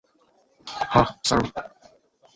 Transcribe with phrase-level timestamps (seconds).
[0.91, 1.43] হাহ, sir?